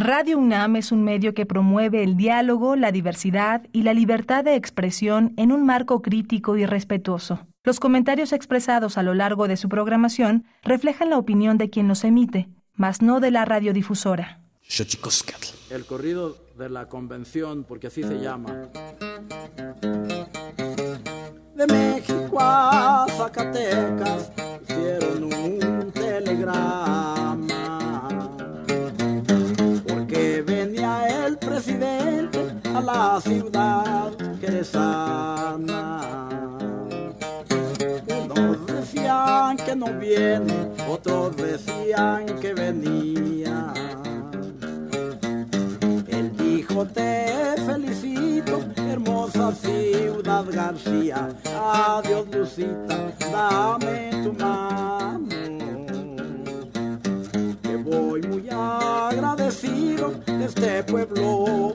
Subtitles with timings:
[0.00, 4.54] Radio UNAM es un medio que promueve el diálogo, la diversidad y la libertad de
[4.54, 7.48] expresión en un marco crítico y respetuoso.
[7.64, 12.04] Los comentarios expresados a lo largo de su programación reflejan la opinión de quien los
[12.04, 14.40] emite, mas no de la radiodifusora.
[15.68, 18.68] El corrido de la convención, porque así se llama.
[21.56, 24.30] De México a Zacatecas
[24.62, 27.27] hicieron un telegrama
[32.78, 36.00] a la ciudad que sana.
[38.06, 43.72] Unos decían que no viene, otros decían que venía.
[46.06, 51.28] Él dijo te felicito, hermosa ciudad García.
[51.44, 55.57] Adiós Lucita, dame tu mano
[57.88, 61.74] voy muy agradecido de este pueblo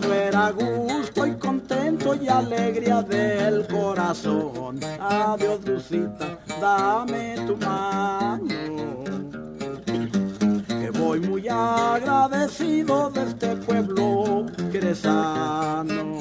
[0.00, 4.78] Todo era gusto y contento y alegría del corazón.
[5.00, 9.02] Adiós, Lucita, dame tu mano.
[10.68, 16.18] Que voy muy agradecido de este pueblo que eres sano.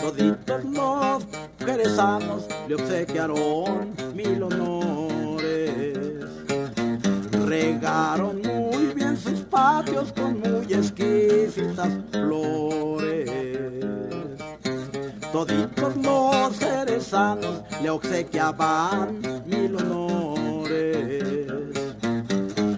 [0.00, 1.26] Toditos los
[1.58, 5.34] jerezanos le obsequiaron mil honores
[7.44, 8.40] regaron
[9.54, 13.30] patios con muy exquisitas flores.
[15.32, 21.46] Toditos los jerezanos le obsequiaban mil honores.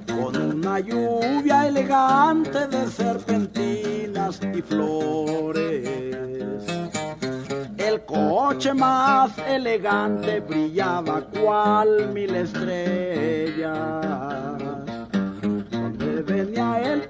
[0.06, 5.88] Con una lluvia elegante de serpentinas y flores.
[7.78, 13.96] El coche más elegante brillaba cual mil estrellas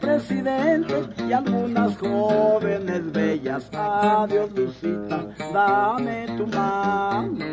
[0.07, 3.69] venía el presidente y algunas jóvenes bellas.
[3.73, 7.47] Adiós, Lucita, dame tu mano.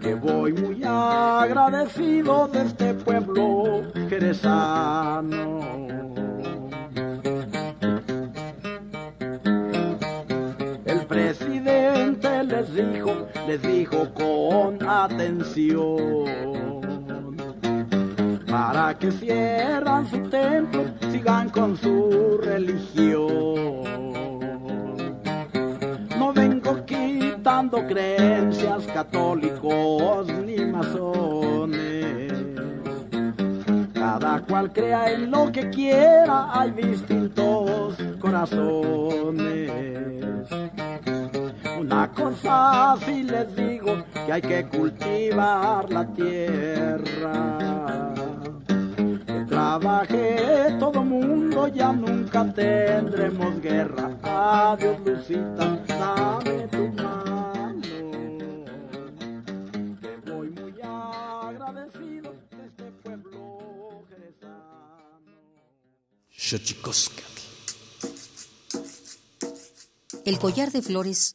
[0.00, 3.82] Que voy muy agradecido de este pueblo
[4.34, 5.60] sano.
[10.84, 16.79] El presidente les dijo, les dijo con atención
[18.50, 23.28] para que cierran su templo, sigan con su religión.
[26.18, 32.32] No vengo quitando creencias católicos ni masones.
[33.94, 39.70] Cada cual crea en lo que quiera, hay distintos corazones.
[41.80, 47.60] Una cosa sí les digo, que hay que cultivar la tierra
[49.50, 54.16] trabaje todo mundo, ya nunca tendremos guerra.
[54.22, 57.82] Adiós, Lucita, dame tu mano.
[60.00, 65.40] Te voy muy agradecido de este pueblo jerezano.
[70.24, 71.34] El collar de flores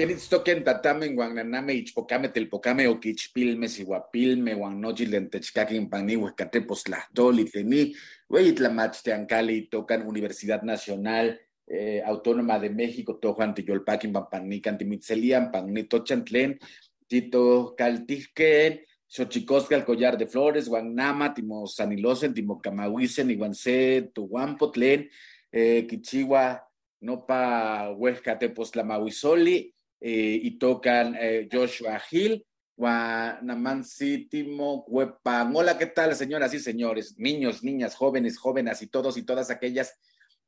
[0.00, 7.82] Quenitztoquen tatamen guananame ichpocame telpocame oquichpilme sihuapilme guanochil lentechcaquin pani huescatepos tlahtoli tleni
[8.32, 11.36] hueyitlamachtiancali tocan Universidad Nacional
[11.66, 16.56] eh, Autónoma de México tojuan tiyolpaquin pampanican timitzelian panitochan tlen
[17.06, 25.10] tito caltijquen Xochicosca, collar de flores, Guanama, Timo Sanilosen, Timo Camahuisen, Iguanse, Tuguampo, Tlen,
[25.50, 26.64] eh, Quichigua,
[27.00, 35.54] Nopa, Huesca, Tepoztlamahuizoli, eh, y tocan eh, Joshua Hill, Guanamansi, Timo, Huepan.
[35.54, 39.94] Hola, ¿qué tal, señoras y señores, niños, niñas, jóvenes, jóvenes y todos y todas aquellas,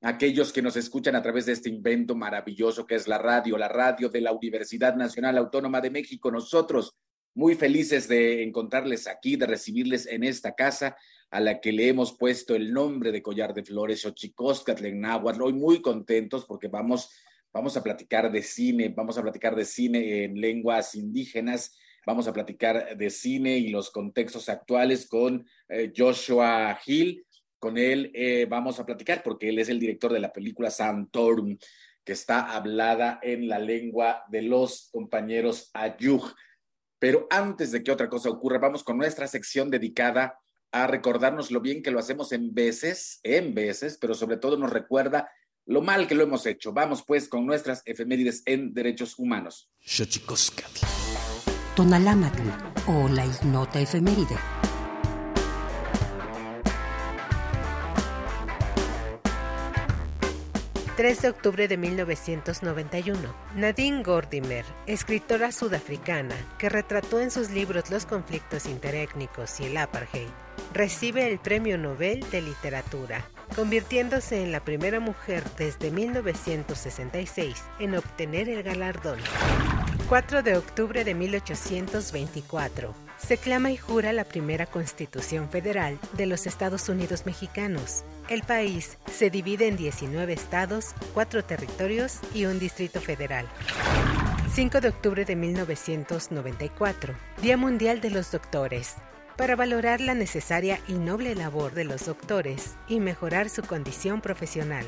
[0.00, 3.69] aquellos que nos escuchan a través de este invento maravilloso que es la radio, la
[3.69, 6.31] radio de la Universidad Nacional Autónoma de México.
[6.31, 6.96] Nosotros,
[7.34, 10.96] muy felices de encontrarles aquí, de recibirles en esta casa
[11.31, 15.43] a la que le hemos puesto el nombre de Collar de Flores, Ochicoscatl en Náhuatl.
[15.43, 17.10] Hoy muy contentos porque vamos
[17.52, 21.76] Vamos a platicar de cine, vamos a platicar de cine en lenguas indígenas,
[22.06, 27.26] vamos a platicar de cine y los contextos actuales con eh, Joshua Hill.
[27.58, 31.58] Con él eh, vamos a platicar porque él es el director de la película Santorum,
[32.02, 36.32] que está hablada en la lengua de los compañeros Ayuj.
[36.98, 40.38] Pero antes de que otra cosa ocurra, vamos con nuestra sección dedicada
[40.72, 44.70] a recordarnos lo bien que lo hacemos en veces, en veces, pero sobre todo nos
[44.70, 45.31] recuerda
[45.67, 46.73] lo mal que lo hemos hecho.
[46.73, 49.70] Vamos pues con nuestras efemérides en derechos humanos.
[51.76, 52.43] Tonalámatl
[52.87, 54.37] o la ignota efeméride.
[61.03, 63.19] 3 de octubre de 1991,
[63.56, 70.29] Nadine Gordimer, escritora sudafricana que retrató en sus libros los conflictos interétnicos y el apartheid,
[70.75, 78.49] recibe el Premio Nobel de Literatura, convirtiéndose en la primera mujer desde 1966 en obtener
[78.49, 79.19] el galardón.
[80.08, 86.46] 4 de octubre de 1824, se clama y jura la primera Constitución Federal de los
[86.46, 88.04] Estados Unidos Mexicanos.
[88.28, 93.46] El país se divide en 19 estados, 4 territorios y un distrito federal.
[94.55, 98.96] 5 de octubre de 1994, Día Mundial de los Doctores
[99.37, 104.87] para valorar la necesaria y noble labor de los doctores y mejorar su condición profesional.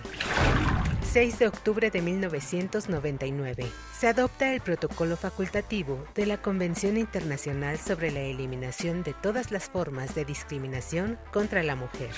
[1.15, 8.11] 6 de octubre de 1999 se adopta el protocolo facultativo de la Convención Internacional sobre
[8.11, 12.11] la Eliminación de todas las formas de discriminación contra la mujer.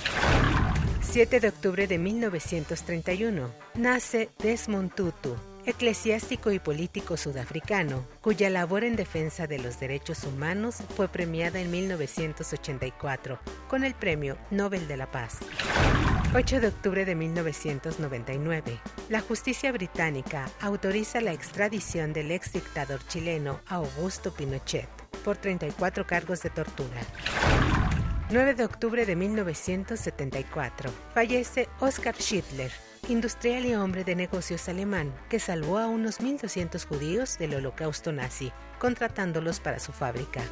[1.02, 8.96] 7 de octubre de 1931 nace Desmond Tutu, eclesiástico y político sudafricano, cuya labor en
[8.96, 15.10] defensa de los derechos humanos fue premiada en 1984 con el Premio Nobel de la
[15.10, 15.38] Paz.
[16.34, 18.78] 8 de octubre de 1999,
[19.08, 24.88] la justicia británica autoriza la extradición del ex dictador chileno Augusto Pinochet
[25.24, 27.00] por 34 cargos de tortura.
[28.30, 32.72] 9 de octubre de 1974, fallece Oskar Schittler,
[33.08, 38.52] industrial y hombre de negocios alemán que salvó a unos 1.200 judíos del holocausto nazi,
[38.78, 40.42] contratándolos para su fábrica.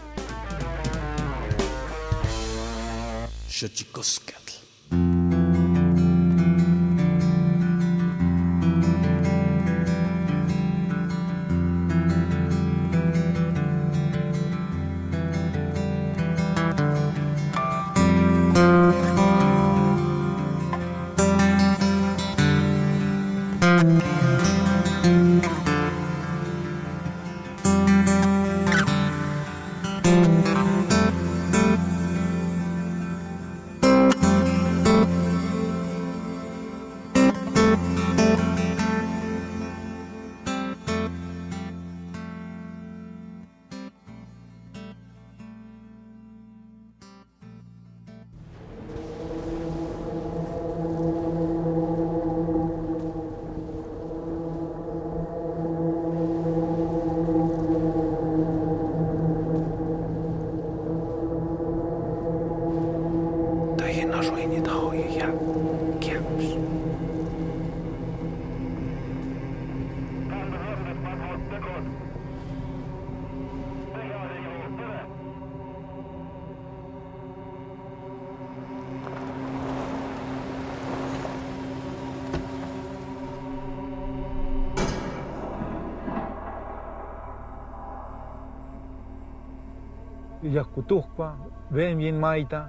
[90.85, 91.37] Utuhpa,
[91.71, 92.69] Benjin Maita,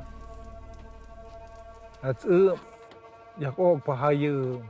[2.01, 2.55] att ö,
[3.36, 4.62] jag åk på hajö,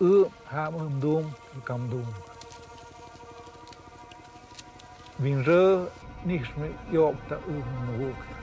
[0.00, 1.30] ö, ham umdum,
[1.64, 2.06] kamdum.
[5.16, 5.86] Vinrö,
[6.24, 7.62] nixmi, jokta, ö,
[7.98, 8.37] nukta.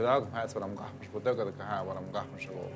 [0.00, 2.70] قداكم حياتي ولا مقحمش بدقدك هاي ولا مقحمش الأول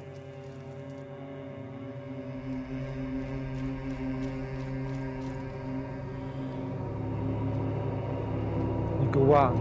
[9.02, 9.54] الجوان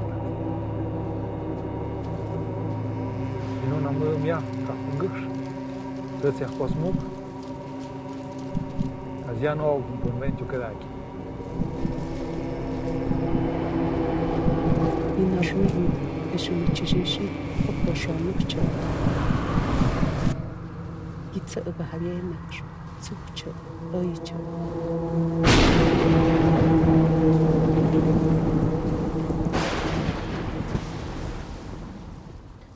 [3.67, 5.27] ينون عمرو ميا كافنجش
[6.23, 6.95] تسيح قسموك
[9.29, 10.93] أزيان أو بنبنتو كداكي
[15.17, 16.12] и наш мир.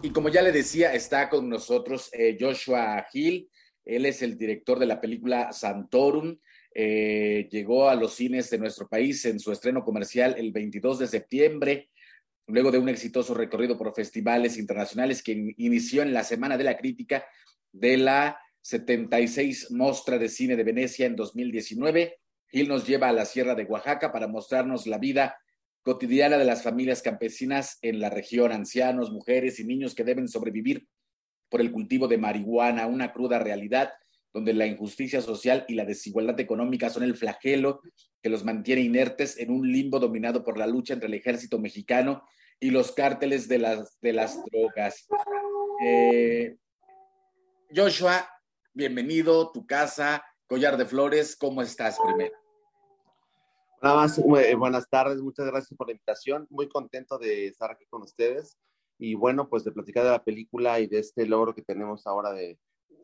[0.04, 3.50] Y como ya le decía, está con nosotros eh, Joshua Hill.
[3.84, 6.38] Él es el director de la película Santorum.
[6.76, 11.08] Eh, llegó a los cines de nuestro país en su estreno comercial el 22 de
[11.08, 11.90] septiembre
[12.48, 16.78] luego de un exitoso recorrido por festivales internacionales que inició en la Semana de la
[16.78, 17.26] Crítica
[17.72, 22.20] de la 76 Mostra de Cine de Venecia en 2019.
[22.50, 25.38] Gil nos lleva a la Sierra de Oaxaca para mostrarnos la vida
[25.84, 30.88] cotidiana de las familias campesinas en la región, ancianos, mujeres y niños que deben sobrevivir
[31.50, 33.92] por el cultivo de marihuana, una cruda realidad
[34.34, 37.82] donde la injusticia social y la desigualdad económica son el flagelo
[38.22, 42.24] que los mantiene inertes en un limbo dominado por la lucha entre el ejército mexicano
[42.60, 45.08] y los cárteles de las, de las drogas.
[45.84, 46.58] Eh,
[47.76, 48.28] Joshua,
[48.74, 52.36] bienvenido, tu casa, Collar de Flores, ¿cómo estás primero?
[53.82, 57.86] Nada más, eh, buenas tardes, muchas gracias por la invitación, muy contento de estar aquí
[57.90, 58.58] con ustedes
[58.98, 62.32] y bueno, pues de platicar de la película y de este logro que tenemos ahora
[62.32, 62.58] de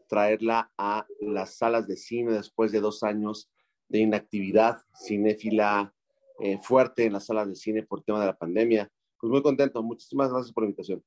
[0.08, 3.50] traerla a las salas de cine después de dos años
[3.88, 5.94] de inactividad cinéfila
[6.40, 8.92] eh, fuerte en las salas de cine por tema de la pandemia
[9.24, 9.82] pues muy contento.
[9.82, 11.02] Muchísimas gracias por la invitación.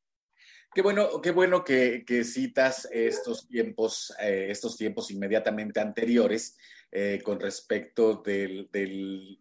[0.75, 6.57] Qué bueno, qué bueno que, citas estos tiempos, eh, estos tiempos inmediatamente anteriores
[6.91, 9.39] eh, con respecto del, del,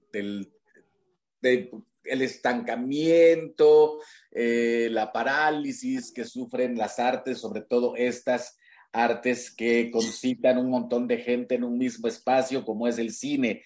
[1.41, 8.57] el estancamiento, eh, la parálisis que sufren las artes, sobre todo estas
[8.95, 13.63] artes que concitan un montón de gente en un mismo espacio como es el cine.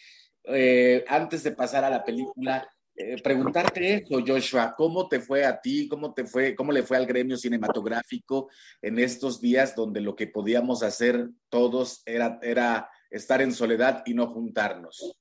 [1.08, 2.68] antes de pasar a la película,
[3.02, 5.88] eh, preguntarte eso, Joshua, ¿cómo te fue a ti?
[5.88, 8.50] ¿Cómo te fue, cómo le fue al gremio cinematográfico
[8.82, 14.14] en estos días donde lo que podíamos hacer todos era, era estar en soledad y
[14.14, 15.16] no juntarnos?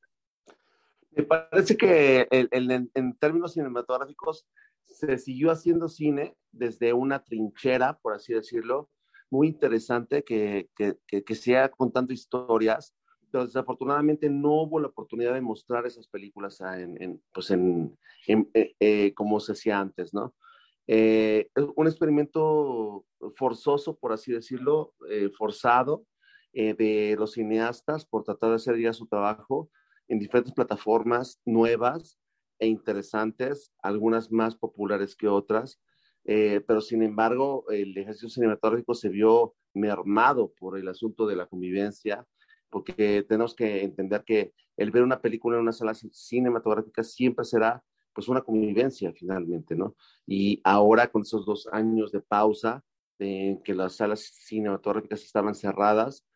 [1.12, 4.44] Me parece que en, términos cinematográficos
[4.84, 8.90] se siguió haciendo cine desde una trinchera, por así decirlo,
[9.30, 12.94] muy interesante que, que, que, que sea contando historias
[13.30, 19.14] pero desafortunadamente no hubo la oportunidad de mostrar esas películas en, pues en, eh, eh,
[19.14, 20.34] como se hacía antes, ¿no?
[20.86, 23.04] Eh, un experimento
[23.36, 24.94] forzoso, por así decirlo,
[25.36, 26.04] forzado
[26.52, 29.70] de los cineastas por tratar de hacer ya su trabajo
[30.08, 32.18] en diferentes plataformas nuevas
[32.58, 35.78] e interesantes, algunas más populares que otras,
[36.24, 42.26] pero sin embargo el ejercicio cinematográfico se vio mermado por el asunto de la convivencia,
[42.70, 47.82] porque tenemos que entender que el ver una película en una sala cinematográfica siempre será
[48.12, 49.94] pues una convivencia finalmente, ¿no?
[50.26, 52.82] Y ahora con esos dos años de pausa,
[53.18, 56.26] en que las salas cinematográficas estaban cerradas,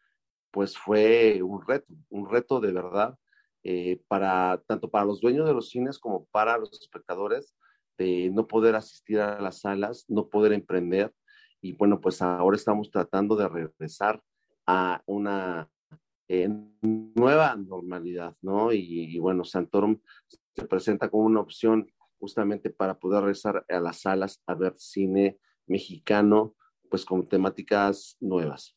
[0.50, 3.16] pues fue un reto, un reto de verdad,
[3.64, 7.54] eh, para, tanto para los dueños de los cines como para los espectadores,
[7.99, 11.12] no poder asistir a las salas, no poder emprender.
[11.61, 14.20] Y bueno, pues ahora estamos tratando de regresar
[14.66, 15.70] a una
[16.80, 18.72] nueva normalidad, ¿no?
[18.72, 20.00] Y, bueno, Santorum
[20.56, 25.38] se presenta como una opción justamente para poder regresar a las salas a ver cine
[25.66, 26.54] mexicano,
[26.88, 28.76] pues con temáticas nuevas.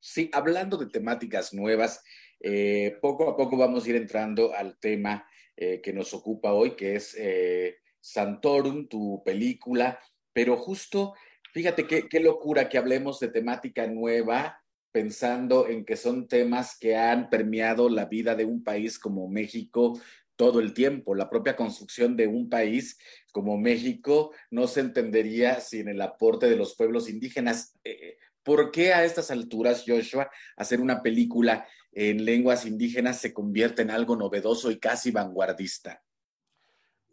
[0.00, 2.02] Sí, hablando de temáticas nuevas,
[2.40, 6.76] eh, poco a poco vamos a ir entrando al tema eh, que nos ocupa hoy,
[6.76, 9.98] que es eh, Santorum, tu película,
[10.32, 11.14] pero justo,
[11.52, 17.28] fíjate qué, locura que hablemos de temática nueva pensando en que son temas que han
[17.28, 20.00] permeado la vida de un país como México
[20.36, 21.14] todo el tiempo.
[21.14, 22.98] La propia construcción de un país
[23.30, 27.78] como México no se entendería sin el aporte de los pueblos indígenas.
[27.84, 33.82] Eh, ¿Por qué a estas alturas, Joshua, hacer una película en lenguas indígenas se convierte
[33.82, 36.02] en algo novedoso y casi vanguardista?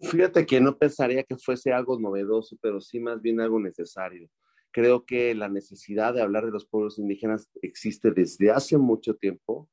[0.02, 4.30] Fíjate que no pensaría que fuese algo novedoso, pero sí más bien algo necesario.
[4.72, 9.70] Creo que la necesidad de hablar de los pueblos indígenas existe desde hace mucho tiempo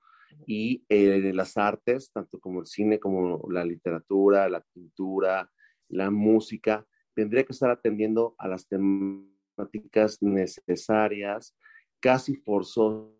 [0.47, 5.51] y eh, las artes, tanto como el cine, como la literatura, la pintura,
[5.89, 11.57] la música, tendría que estar atendiendo a las temáticas necesarias,
[12.01, 13.11] casi forzosas,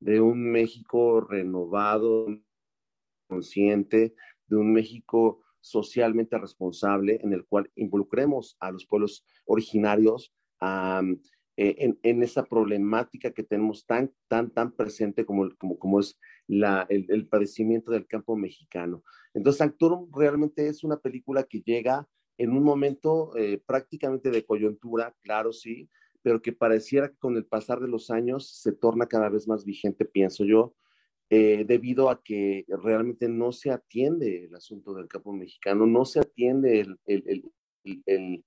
[0.00, 2.26] de un México renovado,
[3.26, 4.14] consciente,
[4.46, 10.32] de un México socialmente responsable en el cual involucremos a los pueblos originarios
[11.56, 17.26] eh, en, esa problemática que tenemos tan, tan, tan presente como, como, como es el,
[17.28, 19.02] padecimiento del campo mexicano.
[19.34, 25.14] Entonces, Sanctorum realmente es una película que llega en un momento eh, prácticamente de coyuntura,
[25.22, 25.90] claro, sí,
[26.22, 29.64] pero que pareciera que con el pasar de los años se torna cada vez más
[29.64, 30.74] vigente, pienso yo,
[31.30, 36.20] eh, debido a que realmente no se atiende el asunto del campo mexicano, no se
[36.20, 37.44] atiende el, el,
[38.06, 38.44] el,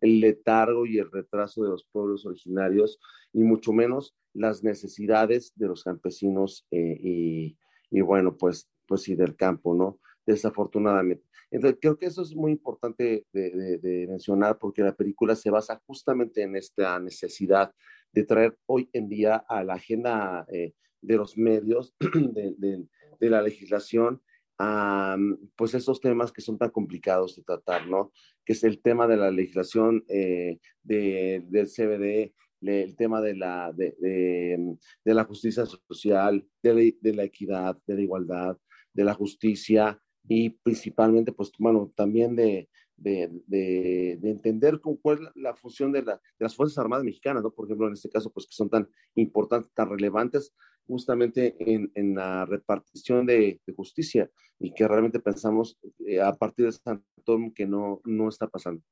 [0.00, 3.00] el, letargo y el retraso de los pueblos originarios
[3.32, 7.58] y mucho menos las necesidades de los campesinos eh, y,
[7.90, 9.98] y, bueno, pues, pues sí, del campo, ¿no?
[10.26, 11.24] Desafortunadamente.
[11.50, 15.82] Entonces, creo que eso es muy importante de, de, mencionar porque la película se basa
[15.86, 17.74] justamente en esta necesidad
[18.12, 22.86] de traer hoy en día a la agenda eh, de los medios, de,
[23.20, 24.22] de, la legislación,
[24.58, 25.16] a
[25.56, 28.12] pues esos temas que son tan complicados de tratar, ¿no?
[28.44, 33.72] Que es el tema de la legislación eh, de, del CBD, el tema de la,
[33.72, 38.56] de, de, la justicia social, de la, equidad, de la igualdad,
[38.92, 45.90] de la justicia y principalmente, pues, bueno, también de, de, entender cuál es la, función
[45.90, 47.50] de, de, las Fuerzas Armadas Mexicanas, ¿no?
[47.50, 50.54] Por ejemplo, en este caso, pues que son tan importantes, tan relevantes
[50.86, 56.72] justamente en, en la repartición de, justicia y que realmente pensamos eh, a partir de
[56.72, 58.82] San Antonio que no, no está pasando.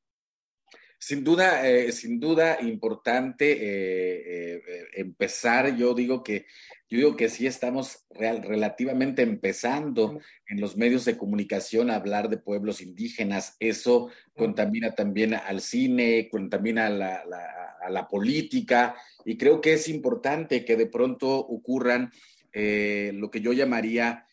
[1.02, 5.74] Sin duda, eh, sin duda importante eh, eh, empezar.
[5.74, 6.44] Yo digo que
[6.90, 12.28] yo digo que sí estamos real, relativamente empezando en los medios de comunicación a hablar
[12.28, 13.56] de pueblos indígenas.
[13.60, 17.24] Eso contamina también al cine, contamina a la,
[17.82, 22.12] a la política y creo que es importante que de pronto ocurran
[22.52, 24.26] lo que yo llamaría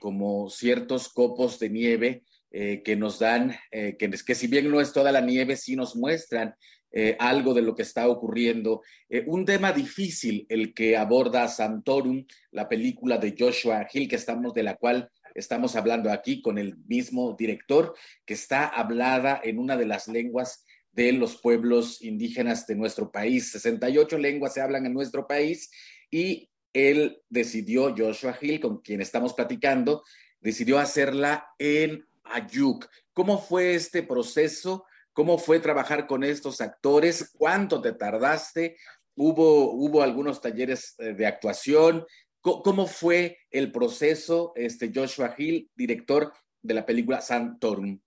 [0.00, 4.80] como ciertos copos de nieve eh, que nos dan, eh, que, que, si bien no
[4.80, 6.54] es toda la nieve, sí nos muestran
[6.92, 8.82] eh, algo de lo que está ocurriendo.
[9.26, 14.64] un tema difícil, el que aborda Santorum, la película de Joshua Hill, que estamos, de
[14.64, 19.86] la cual estamos hablando aquí con el mismo director, que está hablada en una de
[19.86, 23.52] las lenguas de los pueblos indígenas de nuestro país.
[23.52, 25.70] 68 lenguas se hablan en nuestro país
[26.10, 30.02] y él decidió, Joshua Hill, con quien estamos platicando,
[30.40, 32.86] decidió hacerla en Ayuk.
[33.12, 34.84] ¿Cómo fue este proceso?
[35.12, 37.32] ¿Cómo fue trabajar con estos actores?
[37.36, 38.76] ¿Cuánto te tardaste?
[39.16, 42.06] ¿Hubo, hubo algunos talleres eh, de actuación?
[42.40, 48.00] ¿Cómo fue el proceso, este Joshua Hill, director de la película Santorum?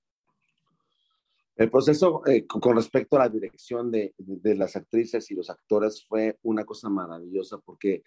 [1.55, 6.03] El proceso eh, con respecto a la dirección de, de, las actrices y los actores
[6.03, 8.01] fue una cosa maravillosa porque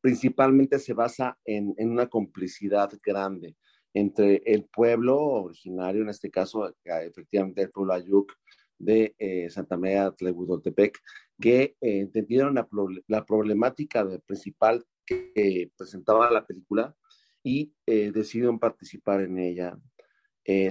[0.00, 3.56] principalmente se basa en, en una complicidad grande
[3.94, 8.32] entre el pueblo originario, en este caso efectivamente el pueblo Ayuk
[8.78, 10.98] de eh, Santa María Tlebudoltepec,
[11.40, 12.68] que eh, entendieron la,
[13.06, 16.94] la, problemática principal que presentaba la película
[17.42, 19.78] y eh, decidieron participar en ella,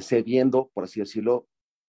[0.02, 1.48] cediendo, por así decirlo,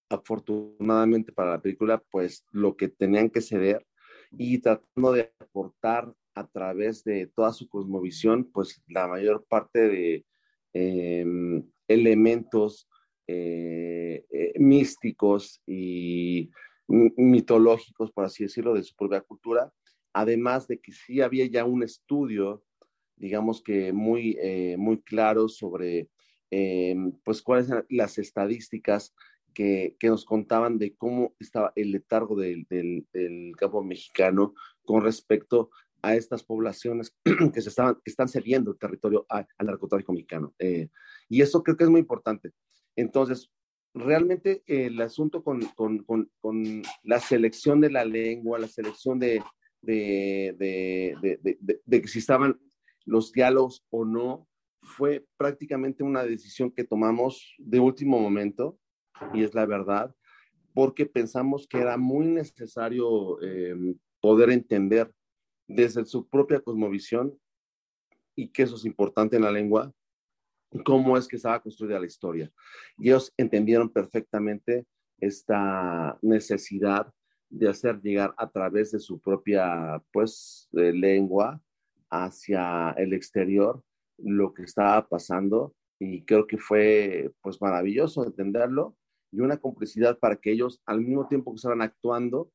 [0.09, 3.85] afortunadamente para la película, pues lo que tenían que ceder
[4.31, 10.25] y tratando de aportar a través de toda su cosmovisión, pues la mayor parte de,
[10.75, 12.89] Em, elementos
[13.27, 16.51] eh, eh, místicos y
[16.89, 19.73] mitológicos, por así decirlo, de su propia cultura,
[20.13, 22.65] además de que sí había ya un estudio,
[23.17, 26.09] digamos que muy, eh, muy claro sobre,
[26.51, 29.15] em, pues, cuáles eran las estadísticas
[29.55, 34.55] que, que, nos contaban de cómo estaba el letargo del, del, del campo mexicano
[34.85, 35.71] con respecto
[36.03, 37.17] a estas poblaciones
[37.55, 40.55] que, se estaban, que están cediendo territorio al narcotráfico mexicano.
[40.59, 40.89] Eh,
[41.29, 42.53] y eso creo que es muy importante.
[42.97, 43.51] Entonces,
[43.95, 49.43] realmente el asunto con, con, con, la selección de la lengua, la selección de,
[49.81, 52.59] de, de, de, de, que si estaban
[53.05, 54.49] los diálogos o no,
[54.83, 58.79] fue prácticamente una decisión que tomamos de último momento,
[59.33, 60.15] y es la verdad,
[60.75, 63.77] porque pensamos que era muy necesario eh,
[64.21, 65.13] poder entender
[65.75, 67.39] desde su propia cosmovisión,
[68.35, 69.93] y que eso es importante en la lengua,
[70.85, 72.51] cómo es que estaba construida la historia.
[72.99, 74.87] Y ellos entendieron perfectamente
[75.21, 77.13] esta necesidad
[77.51, 81.61] de hacer llegar a través de su propia, pues, lengua
[82.11, 83.83] hacia el exterior
[84.19, 88.97] lo que estaba pasando y creo que fue, pues, maravilloso entenderlo
[89.31, 92.51] y una complicidad para que ellos, al mismo tiempo que estaban actuando,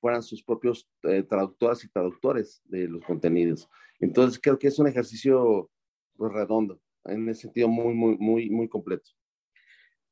[0.00, 3.68] fueran sus propios eh, traductoras y traductores de los contenidos.
[3.98, 5.70] Entonces, creo que es un ejercicio
[6.16, 9.10] pues, redondo, en ese sentido muy, muy, muy, muy completo.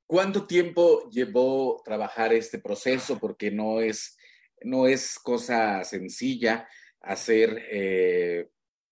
[0.07, 3.19] ¿Cuánto tiempo llevó trabajar este proceso?
[3.19, 4.17] Porque no es,
[4.63, 6.67] no es cosa sencilla
[7.03, 8.49] hacer, eh,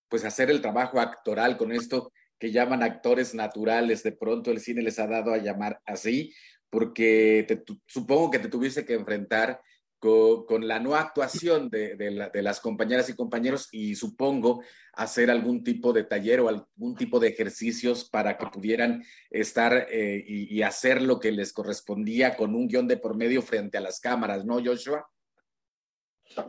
[0.08, 4.02] pues hacer el trabajo actoral con esto que llaman actores naturales.
[4.02, 6.34] De pronto el cine les ha dado a llamar así,
[6.68, 7.46] porque
[7.86, 9.60] supongo que te tuviste que enfrentar
[9.98, 16.04] con, la no actuación de, las compañeras y compañeros y supongo hacer algún tipo de
[16.04, 21.32] taller o algún tipo de ejercicios para que pudieran estar eh, y, hacer lo que
[21.32, 25.06] les correspondía con un guion de por medio frente a las cámaras, ¿no, Joshua?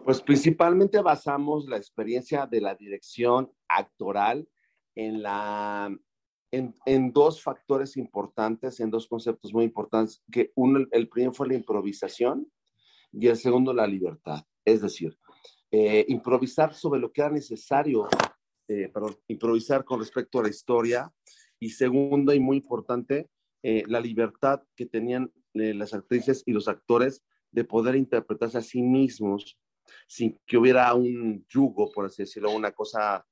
[0.04, 4.48] Pues principalmente basamos la experiencia de la dirección actoral
[4.96, 5.22] en
[7.14, 12.52] dos factores importantes, en dos conceptos muy importantes, que uno, el primero fue la improvisación
[13.12, 14.44] y el segundo la libertad.
[14.64, 15.18] Es decir,
[15.72, 18.08] eh, improvisar sobre lo que era necesario,
[18.68, 18.92] eh,
[19.28, 21.12] improvisar con respecto a la historia
[21.60, 23.30] y segundo y muy importante,
[23.64, 28.82] eh, la libertad que tenían las actrices y los actores de poder interpretarse a sí
[28.82, 29.58] mismos
[30.08, 33.26] sin que hubiera un yugo, por así decirlo, una cosa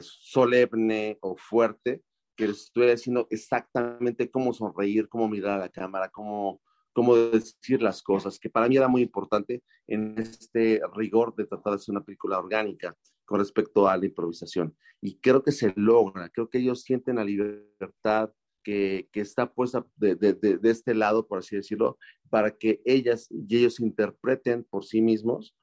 [0.00, 2.02] solemne o fuerte,
[2.34, 6.60] que les estuviera diciendo exactamente cómo sonreír, cómo mirar a la cámara, cómo
[6.96, 11.72] cómo decir las cosas, que para mí era muy importante en este rigor de tratar
[11.72, 14.74] de hacer una película orgánica con respecto a la improvisación.
[15.02, 18.32] Y creo que se logra, creo que ellos sienten la libertad
[18.64, 21.98] que, que está puesta de, de, de, este lado, por así decirlo,
[22.30, 25.54] para que ellas y ellos interpreten por sí mismos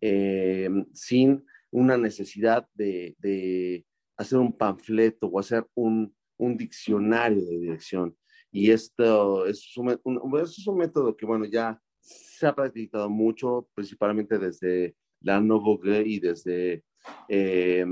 [0.00, 3.84] eh, sin una necesidad de,
[4.16, 8.16] hacer un panfleto o hacer un, un diccionario de dirección
[8.50, 9.90] y esto es un,
[10.40, 16.20] es un método que, bueno, ya se ha practicado mucho, principalmente desde la Novogue y
[16.20, 16.84] desde
[17.28, 17.84] eh,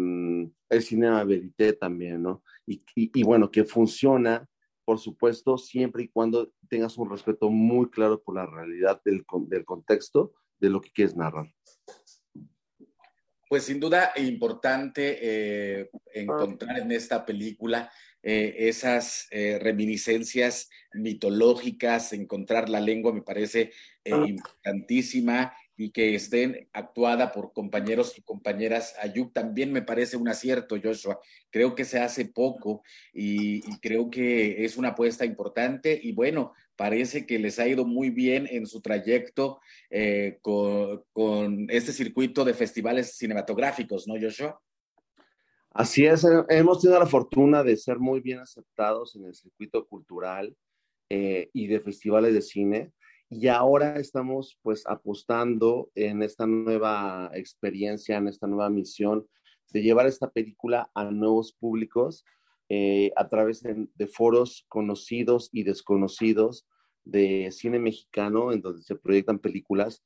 [0.68, 2.42] el cinema verité también, ¿no?
[2.66, 4.46] Y, y, bueno, que funciona,
[4.84, 9.64] por supuesto, siempre y cuando tengas un respeto muy claro por la realidad del, del
[9.64, 11.52] contexto de lo que quieres narrar.
[13.48, 17.90] Pues sin duda importante eh, encontrar en esta película
[18.26, 23.70] eh, esas eh, reminiscencias mitológicas, encontrar la lengua me parece
[24.02, 30.26] eh, importantísima y que estén actuada por compañeros y compañeras Ayub también me parece un
[30.28, 31.20] acierto, Joshua.
[31.50, 32.82] Creo que se hace poco
[33.12, 38.08] y, creo que es una apuesta importante y bueno, parece que les ha ido muy
[38.08, 39.60] bien en su trayecto
[40.40, 44.58] con, con este circuito de festivales cinematográficos, ¿no, Joshua?
[45.76, 49.84] Así es, eh, hemos tenido la fortuna de ser muy bien aceptados en el circuito
[49.88, 50.56] cultural
[51.10, 52.92] eh, y de festivales de cine
[53.28, 59.26] y ahora estamos pues apostando en esta nueva experiencia, en esta nueva misión
[59.72, 62.24] de llevar esta película a nuevos públicos
[62.68, 66.68] eh, a través de, foros conocidos y desconocidos
[67.02, 70.04] de cine mexicano en donde se proyectan películas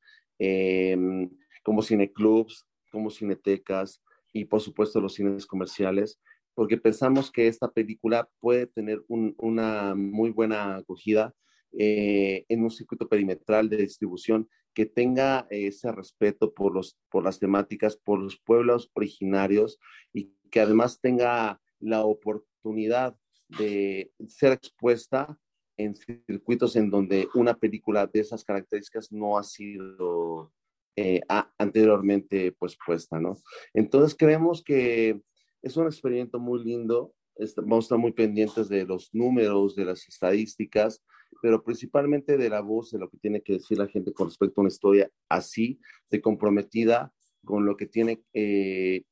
[1.62, 4.00] como cineclubs, como cinetecas,
[4.32, 6.20] y por supuesto los cines comerciales,
[6.54, 11.34] porque pensamos que esta película puede tener una muy buena acogida
[11.72, 17.38] eh, en un circuito perimetral de distribución que tenga ese respeto por, los, por las
[17.38, 19.78] temáticas, por los pueblos originarios
[20.12, 23.16] y que además tenga la oportunidad
[23.48, 25.38] de ser expuesta
[25.76, 30.52] en circuitos en donde una película de esas características no ha sido
[31.00, 31.20] eh,
[31.58, 33.36] anteriormente pues puesta, ¿no?
[33.72, 35.20] Entonces creemos que
[35.62, 37.14] es un experimento muy lindo,
[37.58, 41.04] vamos a estar muy pendientes de los números, de las estadísticas,
[41.40, 44.60] pero principalmente de la voz, de lo que tiene que decir la gente con respecto
[44.60, 45.78] a una historia así,
[46.10, 47.12] de comprometida
[47.44, 49.04] con lo que tiene eh,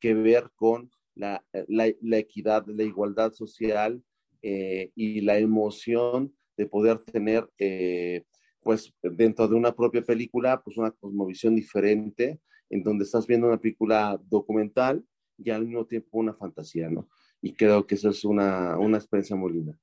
[0.00, 4.00] que ver con la, la, equidad, la igualdad social
[4.42, 7.48] eh, y la emoción de poder tener
[8.64, 13.60] pues dentro de una propia película, pues una cosmovisión diferente en donde estás viendo una
[13.60, 15.04] película documental
[15.38, 17.08] y al mismo tiempo una fantasía, ¿no?
[17.40, 19.78] Y creo que eso es una, una experiencia muy linda.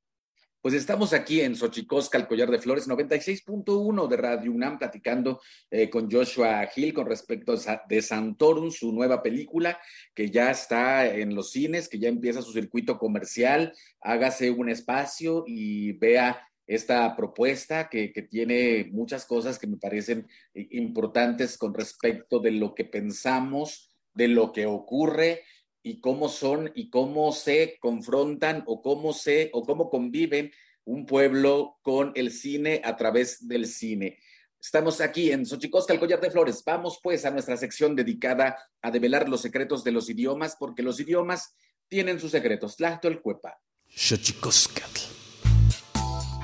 [0.62, 5.42] Pues estamos aquí en Xochicosca, el Collar de Flores, 96.1 de Radio UNAM, platicando
[5.72, 7.56] eh, con Joshua Hill con respecto
[7.90, 9.80] de Santorum, su nueva película,
[10.14, 13.74] que ya está en los cines, que ya empieza su circuito comercial.
[14.02, 21.58] Hágase un espacio y vea esta propuesta que, tiene muchas cosas que me parecen importantes
[21.58, 25.44] con respecto de lo que pensamos, de lo que ocurre
[25.84, 30.52] y cómo son y cómo se confrontan o cómo se o cómo conviven
[30.84, 34.18] un pueblo con el cine a través del cine.
[34.60, 36.64] Estamos aquí en Xochicosca, el collar de flores.
[36.64, 41.00] Vamos pues a nuestra sección dedicada a develar los secretos de los idiomas, porque los
[41.00, 41.56] idiomas
[41.88, 42.78] tienen sus secretos.
[43.24, 43.60] Cuepa.
[43.88, 44.84] Xochicosca.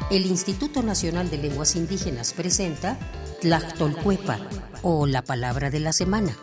[0.09, 2.97] El Instituto Nacional de Lenguas Indígenas presenta
[3.41, 4.39] Tlachtolcuepa
[4.81, 6.37] o la palabra de la semana.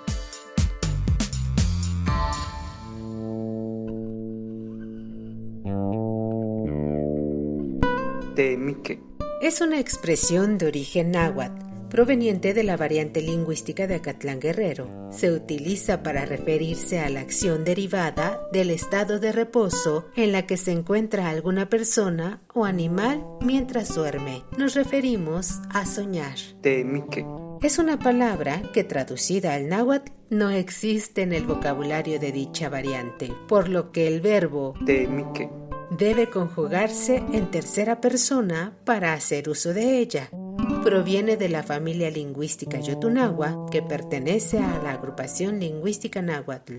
[9.41, 14.91] Es una expresión de origen náhuatl proveniente de la variante lingüística de Acatlán Guerrero.
[15.13, 20.57] Se utiliza para referirse a la acción derivada del estado de reposo en la que
[20.57, 24.43] se encuentra alguna persona o animal mientras duerme.
[24.59, 26.35] Nos referimos a soñar.
[27.63, 33.33] Es una palabra que traducida al náhuatl no existe en el vocabulario de dicha variante,
[33.47, 34.75] por lo que el verbo
[35.97, 40.29] debe conjugarse en tercera persona para hacer uso de ella.
[40.85, 46.75] Proviene de la familia lingüística Yotunagua, que pertenece a la agrupación lingüística náhuatl.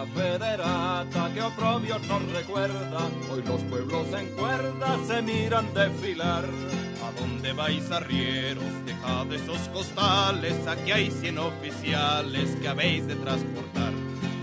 [0.06, 3.10] federata que oprobio nos recuerda.
[3.32, 6.46] Hoy los pueblos en cuerda se miran desfilar.
[7.04, 8.64] ¿A dónde vais, arrieros?
[8.86, 13.94] Dejad esos costales, aquí hay cien oficiales que habéis de transportar.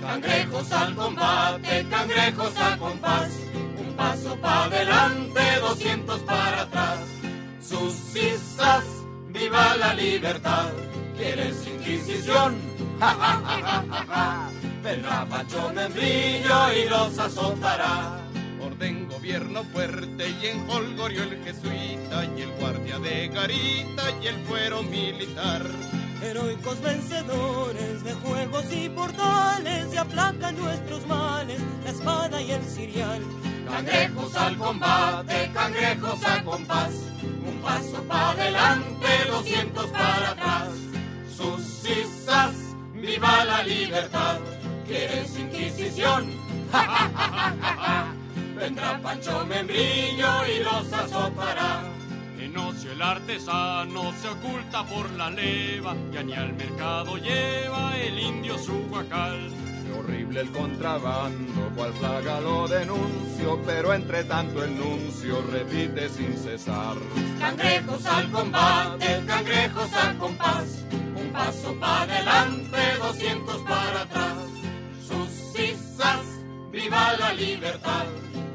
[0.00, 3.30] Cangrejos al combate, cangrejos a compás.
[3.78, 7.00] Un paso para adelante, doscientos para atrás.
[7.60, 8.84] Sus cisas,
[9.28, 10.70] viva la libertad.
[11.16, 12.56] ¿Quieres inquisición?
[13.00, 14.73] ¡Ja, ja, ja, ja, ja!
[14.84, 18.18] Vendrá Pancho Membrillo y los azotará.
[18.60, 24.36] Orden gobierno fuerte y en Holgorio el jesuita y el guardia de garita y el
[24.44, 25.62] fuero militar.
[26.22, 33.22] Heroicos vencedores de juegos y portales y aplacan nuestros males, la espada y el cirial.
[33.66, 36.92] Cangrejos al combate, cangrejos a compás,
[37.22, 40.68] un paso para adelante, doscientos para atrás.
[41.34, 42.52] Sus cisas,
[42.92, 44.40] viva la libertad.
[44.86, 46.30] ¿Quieres inquisición?
[48.54, 51.82] Vendrá Pancho Membrillo y los azotará.
[52.38, 58.18] En ocio el artesano se oculta por la leva y ni al mercado lleva el
[58.18, 59.48] indio su guacal.
[59.84, 66.36] Qué horrible el contrabando, cual plaga lo denuncio, pero entre tanto el nuncio repite sin
[66.36, 66.96] cesar.
[67.40, 70.84] Cangrejos al combate, cangrejos a compás,
[71.16, 74.33] un paso para adelante, doscientos para atrás
[76.74, 78.06] viva la libertad.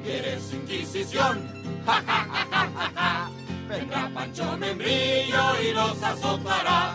[0.03, 1.59] ¿Quieres inquisición?
[1.85, 3.31] Ja, ja, ja, ja, ja,
[3.67, 6.93] Vendrá Pancho Membrillo y los azotará.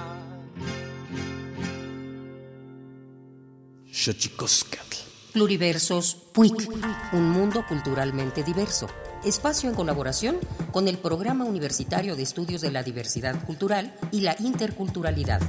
[5.33, 6.69] Pluriversos PUIC,
[7.13, 8.87] un mundo culturalmente diverso.
[9.25, 10.37] espacio en colaboración
[10.71, 15.41] con el Programa Universitario de Estudios de la Diversidad Cultural y la Interculturalidad.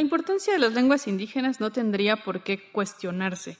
[0.00, 3.58] La importancia de las lenguas indígenas no tendría por qué cuestionarse.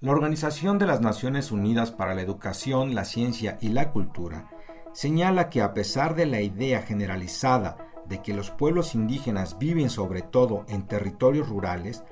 [0.00, 4.48] La Organización de las Naciones Unidas para la Educación, la Ciencia y la Cultura
[4.94, 10.22] señala que a pesar de la idea generalizada de que los pueblos indígenas viven sobre
[10.22, 12.02] todo en territorios rurales,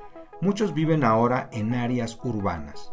[0.43, 2.93] muchos viven ahora en áreas urbanas.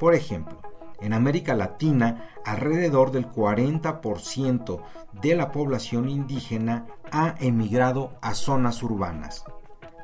[0.00, 0.62] Por ejemplo,
[1.00, 4.82] en América Latina, alrededor del 40%
[5.20, 9.44] de la población indígena ha emigrado a zonas urbanas.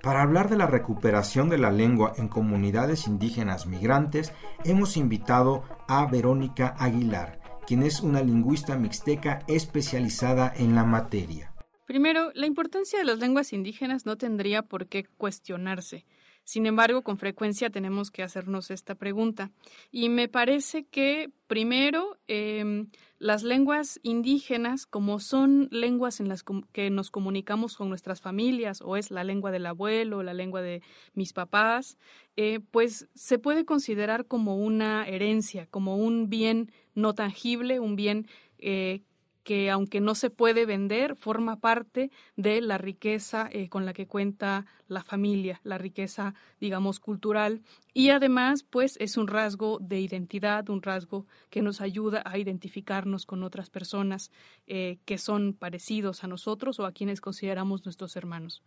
[0.02, 4.32] Para hablar de la recuperación de la lengua en comunidades indígenas migrantes,
[4.64, 11.52] hemos invitado a Verónica Aguilar, quien es una lingüista mixteca especializada en la materia.
[11.84, 16.06] Primero, la importancia de las lenguas indígenas no tendría por qué cuestionarse.
[16.44, 19.50] Sin embargo, con frecuencia tenemos que hacernos esta pregunta.
[19.90, 26.90] Y me parece que, primero, em, las lenguas indígenas, como son lenguas en las que
[26.90, 30.82] nos comunicamos con nuestras familias, o es la lengua del abuelo, la lengua de
[31.14, 31.98] mis papás,
[32.36, 38.26] eh, pues se puede considerar como una herencia, como un bien no tangible, un bien
[38.58, 39.02] eh,
[39.50, 44.06] que aunque no se puede vender, forma parte de la riqueza eh, con la que
[44.06, 47.60] cuenta la familia, la riqueza, digamos, cultural.
[47.92, 53.26] Y además, pues es un rasgo de identidad, un rasgo que nos ayuda a identificarnos
[53.26, 54.30] con otras personas
[54.68, 58.62] eh, que son parecidos a nosotros o a quienes consideramos nuestros hermanos.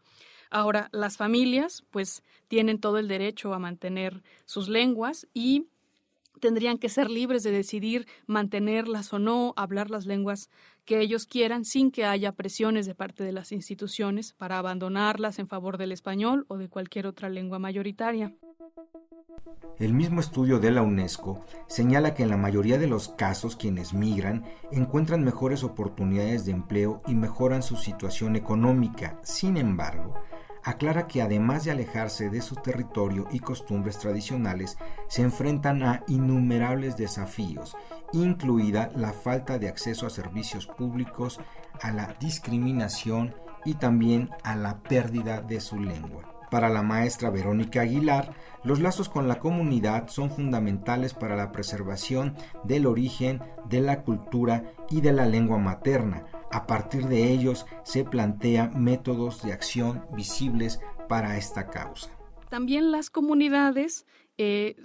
[0.50, 5.68] Ahora, las familias, pues, tienen todo el derecho a mantener sus lenguas y
[6.44, 10.50] tendrían que ser libres de decidir mantenerlas o no, hablar las lenguas
[10.84, 15.48] que ellos quieran sin que haya presiones de parte de las instituciones para abandonarlas en
[15.48, 18.36] favor del español o de cualquier otra lengua mayoritaria.
[19.80, 23.94] El mismo estudio de la UNESCO señala que en la mayoría de los casos quienes
[23.94, 29.18] migran encuentran mejores oportunidades de empleo y mejoran su situación económica.
[29.24, 30.14] Sin embargo,
[30.64, 36.98] aclara que además de alejarse de su territorio y costumbres tradicionales, se enfrentan a innumerables
[36.98, 37.76] desafíos,
[38.14, 41.40] incluida la falta de acceso a servicios públicos,
[41.82, 46.34] a la discriminación y también a la pérdida de su lengua.
[46.54, 52.36] Para la maestra Verónica Aguilar, los lazos con la comunidad son fundamentales para la preservación
[52.64, 58.06] del origen, de la cultura y de la lengua materna, a partir de ellos se
[58.06, 62.12] plantean métodos de acción visibles para esta causa.
[62.50, 64.06] También las comunidades
[64.38, 64.76] eh,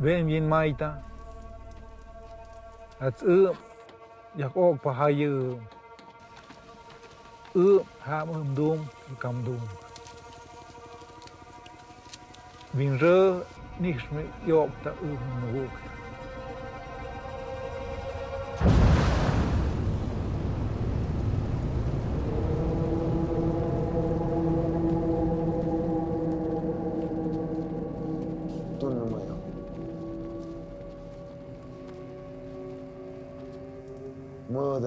[0.00, 0.90] Vem yin maita.
[3.00, 3.54] At u
[4.40, 5.60] yak ok pa hayu.
[7.54, 8.80] U ham um dum
[9.22, 9.62] kam dum.
[12.72, 13.44] Vin rö
[13.80, 15.72] nicht mit yok ta u nuk.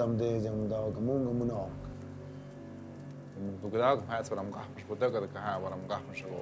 [0.03, 1.51] همدې زم دا کومګ مونږ
[3.61, 6.39] 누구다 하야 사람 가mış bu da kadar ha varam 가mış o.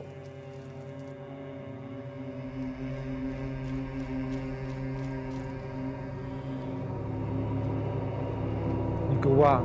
[9.22, 9.62] Gua.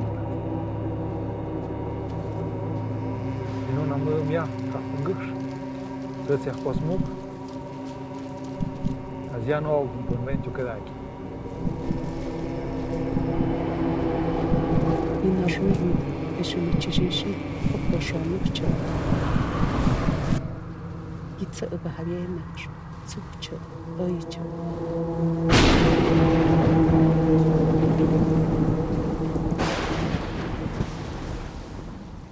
[3.75, 5.25] Nu n-am mea ca gâș.
[6.27, 7.01] Să ți-a fost muc.
[9.35, 11.06] Azi nu au un convențiu că da aici.
[15.47, 17.27] Byliśmy i byśmy dzisiejsi
[17.75, 18.71] ogłoszonych ciała.
[21.43, 22.69] I co obawia nasz,
[23.07, 23.57] córcio,
[24.01, 24.43] ojciec.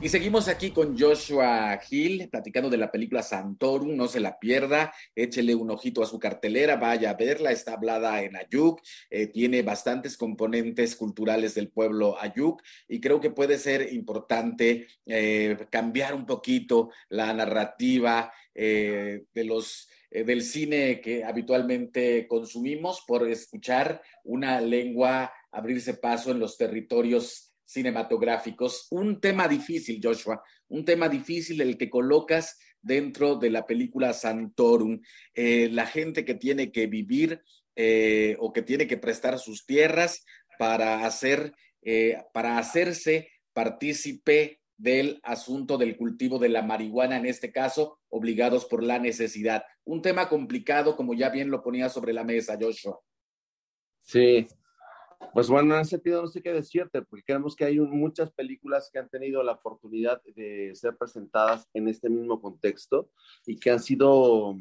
[0.04, 4.92] Y seguimos aquí con Joshua Hill, platicando de la película Santorum, no se la pierda,
[5.16, 9.62] échele un ojito a su cartelera, vaya a verla, está hablada en Ayuk, eh, tiene
[9.62, 16.26] bastantes componentes culturales del pueblo Ayuk y creo que puede ser importante eh, cambiar un
[16.26, 25.32] poquito la narrativa eh, de los del cine que habitualmente consumimos por escuchar una lengua
[25.50, 28.86] abrirse paso en los territorios cinematográficos.
[28.90, 35.00] Un tema difícil, Joshua, un tema difícil el que colocas dentro de la película Santorum.
[35.34, 37.42] Eh, la gente que tiene que vivir
[37.76, 40.24] eh, o que tiene que prestar sus tierras
[40.58, 41.52] para hacer,
[41.82, 48.64] eh, para hacerse partícipe del asunto del cultivo de la marihuana, en este caso, obligados
[48.64, 49.64] por la necesidad.
[49.84, 52.98] Un tema complicado, como ya bien lo ponía sobre la mesa, Joshua.
[54.02, 54.46] Sí,
[55.32, 58.90] pues bueno, en ese sentido no sé qué decirte, porque creemos que hay muchas películas
[58.92, 63.10] que han tenido la oportunidad de ser presentadas en este mismo contexto
[63.46, 64.56] y que han sido,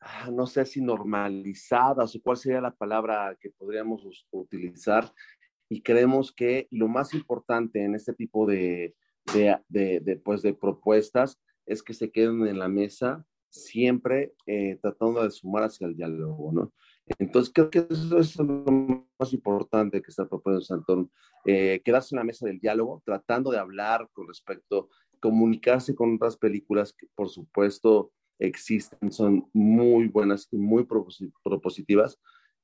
[0.00, 5.12] ah, no sé si normalizadas o cuál sería la palabra que podríamos utilizar.
[5.68, 8.94] Y creemos que lo más importante en este tipo de,
[9.32, 14.78] de, de, de pues, de propuestas es que se queden en la mesa siempre eh,
[14.80, 16.72] tratando de sumar hacia el diálogo, ¿no?
[17.18, 21.10] Entonces, creo que eso es lo más importante que está proponiendo Santón,
[21.44, 24.88] eh, quedarse en la mesa del diálogo, tratando de hablar con respecto,
[25.20, 32.18] comunicarse con otras películas que, por supuesto, existen, son muy buenas y muy propositivas,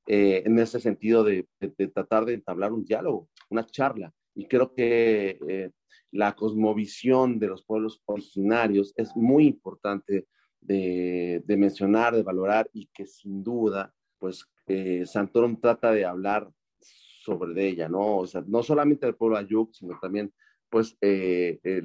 [0.06, 4.12] eh, en ese sentido de, de, tratar de entablar un diálogo, una charla.
[4.34, 5.70] Y creo que eh,
[6.10, 10.26] la cosmovisión de los pueblos originarios es muy importante
[10.60, 16.50] de, de mencionar, de valorar y que sin duda pues eh, Santorum trata de hablar
[16.80, 18.18] sobre ella, ¿no?
[18.18, 20.32] O sea, no solamente el pueblo Ayuk, sino también,
[20.70, 21.82] pues, eh, eh,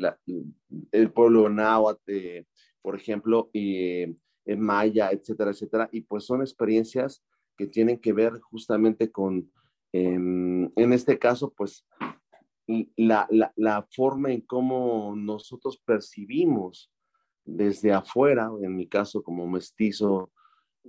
[0.92, 2.12] el pueblo Náhuatl,
[2.82, 4.06] por ejemplo, y
[4.46, 5.90] Maya, etcétera, etcétera.
[5.92, 7.24] Y pues son experiencias
[7.58, 9.50] que tienen que ver justamente con,
[9.94, 11.86] em, en este caso, pues,
[12.96, 16.92] la, la, forma en cómo nosotros percibimos
[17.46, 20.32] desde afuera, en mi caso como mestizo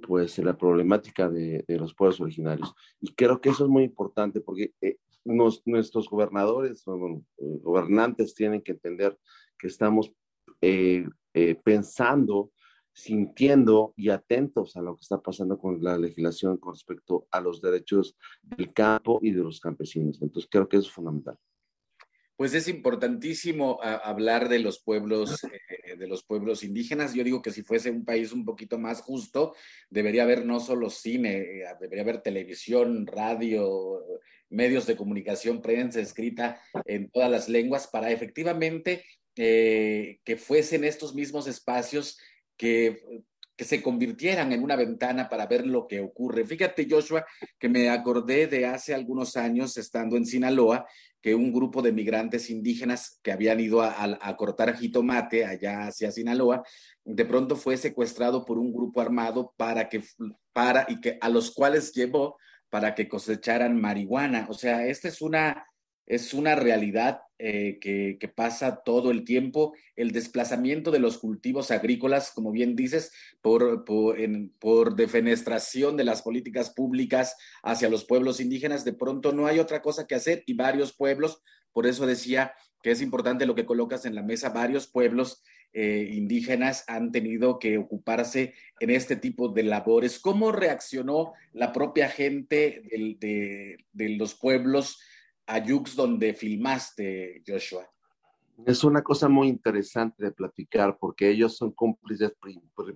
[0.03, 2.75] pues la problemática de, de, los pueblos originarios.
[3.01, 8.35] Y creo que eso es muy importante porque eh, nos, nuestros gobernadores, bueno, eh, gobernantes
[8.35, 9.19] tienen que entender
[9.59, 10.13] que estamos
[10.61, 11.07] eh,
[11.65, 12.53] pensando,
[12.93, 17.61] sintiendo y atentos a lo que está pasando con la legislación con respecto a los
[17.61, 20.21] derechos del campo y de los campesinos.
[20.23, 21.39] Entonces creo que eso es fundamental
[22.37, 27.15] pues es importantísimo a, hablar de los pueblos, eh, de los pueblos indígenas.
[27.15, 29.55] Yo digo que si fuese un país un poquito más justo,
[29.89, 34.03] debería haber no solo cine, eh, debería haber televisión, radio,
[34.51, 39.05] medios de comunicación, prensa escrita en todas las lenguas para efectivamente
[39.37, 42.19] eh, que fuesen estos mismos espacios
[42.57, 43.03] que
[43.57, 46.45] que se convirtieran en una ventana para ver lo que ocurre.
[46.45, 47.25] Fíjate, Joshua,
[47.59, 50.87] que me acordé de hace algunos años, estando en Sinaloa,
[51.25, 56.63] que un grupo de migrantes indígenas que habían ido a, cortar jitomate allá hacia Sinaloa,
[57.03, 60.05] de pronto fue secuestrado por un grupo armado para que,
[60.53, 62.37] para, y que a los cuales llevó
[62.69, 64.47] para que cosecharan marihuana.
[64.51, 65.65] O sea, esta es una
[66.07, 69.75] es una realidad eh, que, pasa todo el tiempo.
[69.97, 73.13] El desplazamiento de los cultivos agrícolas, como bien dices,
[73.43, 79.33] por, por, en, por, defenestración de las políticas públicas hacia los pueblos indígenas, de pronto
[79.33, 83.47] no hay otra cosa que hacer y varios pueblos, por eso decía que es importante
[83.47, 88.91] lo que colocas en la mesa, varios pueblos eh, indígenas han tenido que ocuparse en
[88.91, 90.21] este tipo de labores.
[90.21, 92.83] ¿Cómo reaccionó la propia gente
[93.19, 95.01] de, de los pueblos?
[95.47, 97.89] Ayux donde filmaste, Joshua?
[98.67, 102.33] Es una cosa muy interesante de platicar porque ellos son cómplices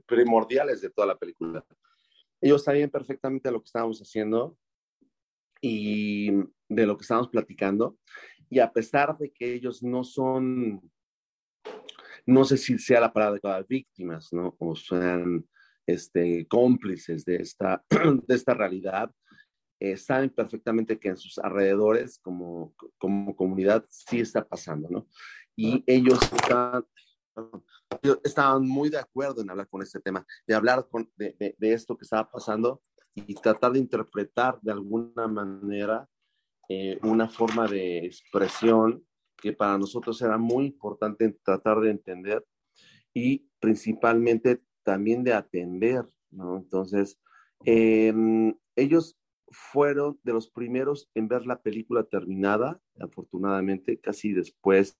[0.06, 1.64] primordiales de toda la película.
[2.40, 4.56] Ellos sabían perfectamente lo que estábamos haciendo
[5.60, 6.30] y
[6.68, 7.98] de lo que estábamos platicando.
[8.48, 10.80] Y a pesar de que ellos no son,
[12.24, 14.54] no sé si sea la palabra de víctimas, ¿no?
[14.58, 15.44] O sean
[15.86, 17.84] este, cómplices de esta,
[18.26, 19.10] de esta realidad,
[19.80, 25.06] eh, saben perfectamente que en sus alrededores, como, como comunidad, sí está pasando, ¿no?
[25.54, 26.84] Y ellos están,
[28.24, 31.72] estaban muy de acuerdo en hablar con este tema, de hablar con, de, de, de,
[31.72, 32.80] esto que estaba pasando
[33.14, 36.08] y tratar de interpretar de alguna manera
[36.68, 39.04] eh, una forma de expresión
[39.36, 42.44] que para nosotros era muy importante tratar de entender
[43.14, 46.58] y principalmente también de atender, ¿no?
[46.58, 47.20] Entonces,
[47.64, 48.12] eh,
[48.76, 49.17] ellos
[49.50, 54.96] fueron de los primeros en ver la película terminada, afortunadamente, casi después,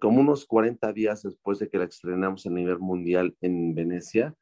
[0.00, 4.34] como unos 40 días después de que la estrenamos a nivel mundial en Venecia,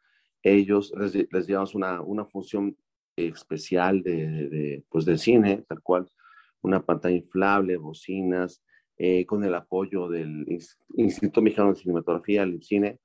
[0.43, 2.77] ellos les, llevamos una, una función
[3.17, 6.11] especial de, de, pues de cine, tal cual,
[6.63, 8.63] una pantalla inflable, bocinas,
[8.99, 10.47] eh, con el apoyo del
[10.95, 12.99] Instituto Mexicano de Cinematografía, el cine,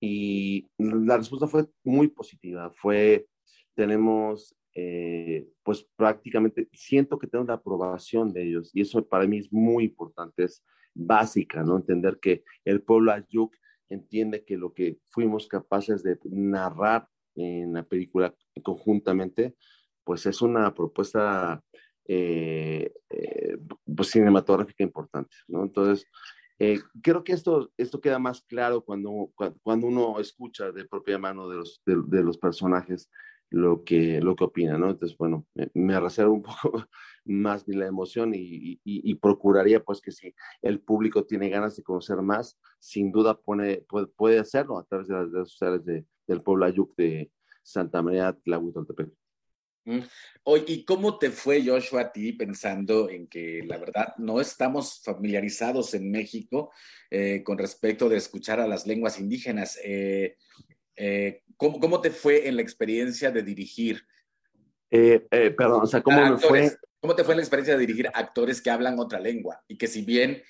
[0.00, 2.70] y la respuesta fue muy positiva.
[2.70, 3.26] Fue,
[3.74, 9.38] tenemos, eh, pues prácticamente, siento que tengo la aprobación de ellos, y eso para mí
[9.38, 10.64] es muy importante, es
[10.94, 11.76] básica, ¿no?
[11.76, 13.54] Entender que el pueblo Ayuk
[13.90, 19.56] entiende que lo que fuimos capaces de narrar en la película conjuntamente,
[20.04, 21.62] pues es una propuesta
[22.06, 23.58] eh, eh,
[23.94, 25.62] pues cinematográfica importante, ¿no?
[25.62, 26.06] Entonces,
[27.02, 31.56] creo que esto, esto queda más claro cuando, cuando uno escucha de propia mano de
[31.56, 33.10] los, de los personajes
[33.52, 34.90] lo que, lo que opina, ¿no?
[34.90, 36.86] Entonces, bueno, me, me un poco
[37.24, 41.82] más de la emoción y, y, procuraría, pues, que si el público tiene ganas de
[41.82, 46.04] conocer más, sin duda pone, puede, puede hacerlo a través de las redes sociales de,
[46.26, 47.30] del pueblo Ayuc de
[47.62, 49.10] Santa María Tlahuitoltepec.
[50.44, 55.00] Oye, ¿y cómo te fue, Joshua, a ti pensando en que la verdad no estamos
[55.02, 56.70] familiarizados en México
[57.10, 59.78] eh, con respecto de escuchar a las lenguas indígenas?
[59.82, 60.36] Eh,
[60.96, 64.06] eh, ¿cómo, ¿cómo, te fue en la experiencia de dirigir?
[64.90, 65.26] Eh,
[65.56, 66.70] perdón, o sea, ¿cómo me fue?
[67.00, 69.88] ¿Cómo te fue en la experiencia de dirigir actores que hablan otra lengua y que
[69.88, 70.42] si bien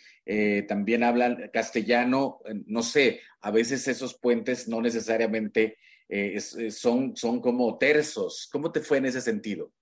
[0.68, 5.78] también hablan castellano, no sé, a veces esos puentes no necesariamente
[6.12, 8.46] eh, es, son, son como tersos.
[8.52, 9.72] ¿Cómo te fue en ese sentido?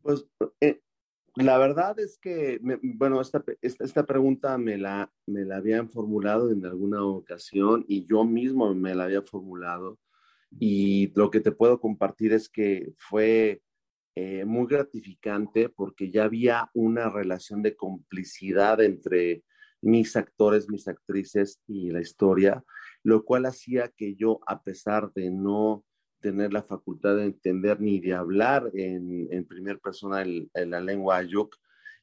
[0.00, 0.24] Pues
[0.62, 0.80] eh,
[1.36, 6.50] la verdad es que, bueno, esta, esta, esta, pregunta me la, me la habían formulado
[6.50, 9.98] en alguna ocasión y yo mismo me la había formulado.
[10.58, 13.62] Y lo que te puedo compartir es que fue
[14.14, 19.44] eh, muy gratificante porque ya había una relación de complicidad entre
[19.82, 22.64] mis actores, mis actrices y la historia
[23.06, 25.84] lo cual hacía que yo, a pesar de no
[26.26, 30.80] tener la facultad de entender ni de hablar en, en primer persona en, en, la
[30.80, 31.54] lengua ayuk,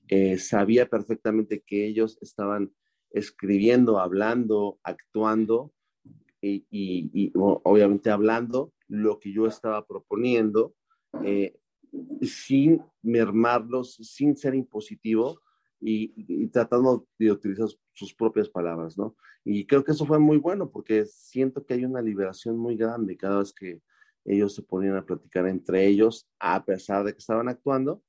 [0.07, 2.71] eh, sabía perfectamente que ellos estaban
[3.11, 5.73] escribiendo, hablando, actuando
[6.39, 10.73] y, y, y obviamente hablando lo que yo estaba proponiendo,
[11.25, 11.57] eh,
[12.21, 15.41] sin mermarlos, sin ser impositivo,
[15.81, 19.17] y, y, tratando de utilizar sus propias palabras, ¿no?
[19.43, 23.17] Y creo que eso fue muy bueno porque siento que hay una liberación muy grande
[23.17, 23.81] cada vez que
[24.25, 28.03] ellos se ponían a platicar entre ellos, a pesar de que estaban actuando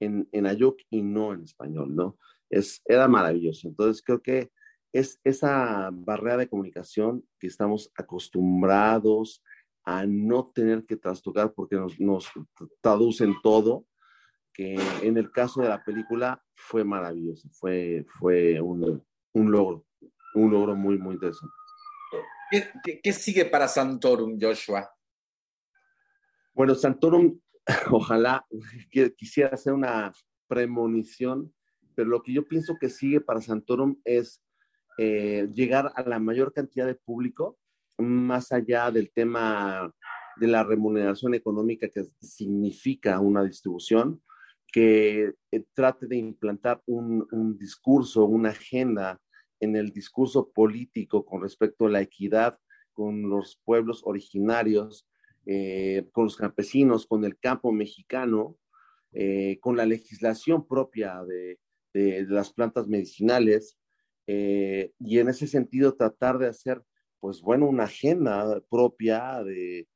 [0.00, 2.18] en, en Ayuk y no en español, ¿no?
[2.48, 3.68] Es, era maravilloso.
[3.68, 4.50] Entonces creo que
[4.92, 9.42] es esa barrera de comunicación que estamos acostumbrados
[9.84, 12.30] a no tener que trastocar porque nos,
[12.80, 13.86] traducen todo,
[14.52, 19.02] que en el caso de la película fue maravilloso, fue, fue un,
[19.32, 19.86] un logro,
[20.34, 21.54] un logro muy, muy interesante.
[22.50, 24.90] ¿Qué, qué, qué sigue para Santorum, Joshua?
[26.60, 27.40] Bueno, Santorum,
[27.90, 28.46] ojalá
[29.16, 30.12] quisiera hacer una
[30.46, 31.54] premonición,
[31.94, 34.42] pero lo que yo pienso que sigue para Santorum es
[34.98, 37.56] eh, llegar a la mayor cantidad de público,
[37.96, 39.90] más allá del tema
[40.36, 44.22] de la remuneración económica que significa una distribución,
[44.70, 49.18] que eh, trate de implantar un, un, discurso, una agenda
[49.60, 52.58] en el discurso político con respecto a la equidad
[52.92, 55.06] con los pueblos originarios,
[55.46, 58.58] eh, con los campesinos, con el campo mexicano,
[59.12, 61.58] eh, con la legislación propia de,
[62.28, 63.78] las plantas medicinales,
[64.26, 66.82] eh, y en ese sentido tratar de hacer,
[67.18, 69.88] pues bueno, una agenda propia de,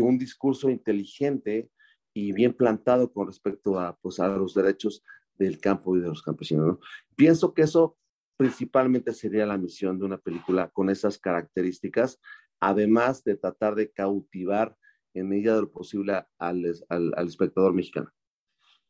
[0.00, 1.68] un discurso inteligente
[2.14, 5.04] y bien plantado con respecto a, pues, los derechos
[5.34, 6.66] del campo y de los campesinos.
[6.66, 6.80] ¿no?
[7.14, 7.98] Pienso que eso
[8.40, 12.18] principalmente sería la misión de una película con esas características,
[12.60, 14.76] además de tratar de cautivar
[15.14, 18.10] en medida de lo posible al, al, al espectador mexicano.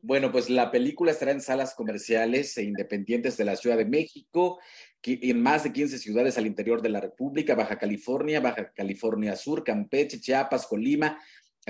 [0.03, 4.59] Bueno, pues la película estará en salas comerciales e independientes de la Ciudad de México,
[5.03, 9.63] en más de 15 ciudades al interior de la República, Baja California, Baja California Sur,
[9.63, 11.19] Campeche, Chiapas, Colima,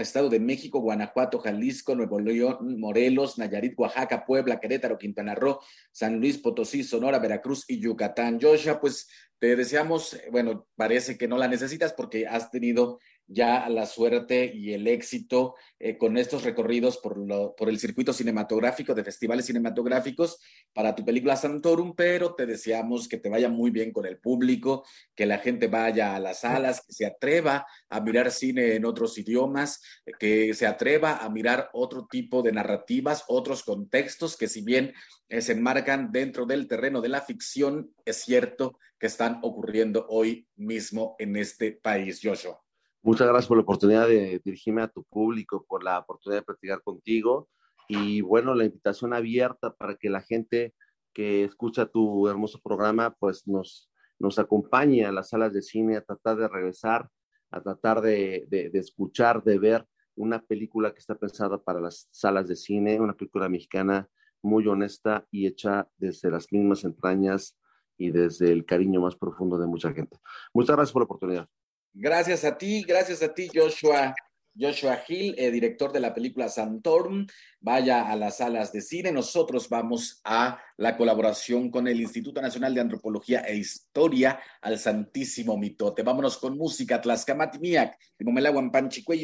[0.03, 5.59] Estado de México, Guanajuato, Jalisco, Nuevo León, Morelos, Nayarit, Oaxaca, Puebla, Querétaro, Quintana Roo,
[5.93, 8.39] San Luis, Potosí, Sonora, Veracruz y Yucatán.
[8.41, 13.01] Joshua, pues te deseamos, bueno, parece que no la necesitas porque has tenido
[13.33, 18.13] ya la suerte y el éxito eh, con estos recorridos por, lo, por el circuito
[18.13, 20.39] cinematográfico de festivales cinematográficos
[20.73, 24.85] para tu película Santorum, pero te deseamos que te vaya muy bien con el público,
[25.15, 29.17] que la gente vaya a las salas, que se atreva a mirar cine en otros
[29.17, 29.81] idiomas,
[30.19, 34.93] que se atreva a mirar otro tipo de narrativas, otros contextos que si bien
[35.29, 40.49] eh, se enmarcan dentro del terreno de la ficción, es cierto que están ocurriendo hoy
[40.57, 42.61] mismo en este país, Joshua.
[43.03, 46.83] Muchas gracias por la oportunidad de dirigirme a tu público, por la oportunidad de platicar
[46.83, 47.49] contigo
[47.89, 50.75] y bueno, la invitación abierta para que la gente
[51.13, 56.03] que escucha tu hermoso programa pues nos, nos acompañe a las salas de cine a
[56.03, 57.09] tratar de regresar,
[57.51, 62.55] a tratar de, escuchar, de ver una película que está pensada para las salas de
[62.55, 64.09] cine, una película mexicana
[64.43, 67.59] muy honesta y hecha desde las mismas entrañas
[67.97, 70.19] y desde el cariño más profundo de mucha gente.
[70.53, 71.49] Muchas gracias por la oportunidad.
[71.93, 74.15] Gracias a ti, gracias a ti, Joshua.
[74.59, 77.27] Joshua Hill, eh, director de la película Santorum,
[77.61, 79.13] vaya a las salas de cine.
[79.13, 85.57] Nosotros vamos a la colaboración con el Instituto Nacional de Antropología e Historia al Santísimo
[85.57, 86.03] Mitote.
[86.03, 87.01] Vámonos con música.
[87.01, 87.97] Tlaxcamati miak,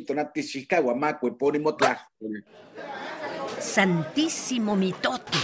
[0.06, 0.94] tonati chicago,
[3.58, 5.38] Santísimo Mitote.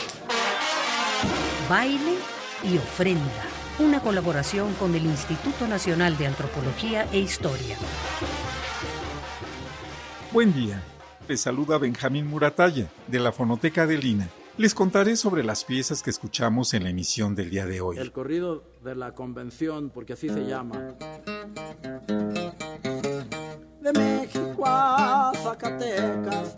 [1.69, 2.17] Baile
[2.65, 7.77] y ofrenda una colaboración con el Instituto Nacional de Antropología e Historia.
[10.33, 10.83] Buen día,
[11.29, 14.29] les saluda Benjamín Muratalla, de la Fonoteca de Lina.
[14.57, 17.99] Les contaré sobre las piezas que escuchamos en la emisión del día de hoy.
[17.99, 20.95] El corrido de la convención, porque así se llama.
[23.81, 26.57] De México a Zacatecas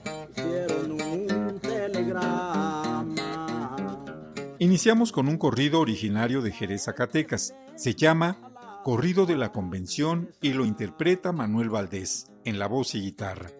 [4.64, 7.54] Iniciamos con un corrido originario de Jerez, Zacatecas.
[7.76, 8.38] Se llama
[8.82, 13.50] Corrido de la Convención y lo interpreta Manuel Valdés en la voz y guitarra.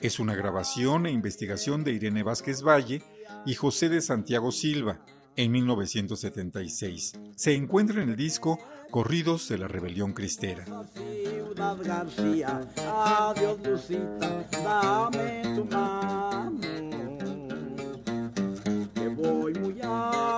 [0.00, 3.02] Es una grabación e investigación de Irene Vázquez Valle
[3.46, 5.00] y José de Santiago Silva
[5.34, 7.14] en 1976.
[7.34, 8.58] Se encuentra en el disco
[8.90, 10.66] Corridos de la Rebelión Cristera.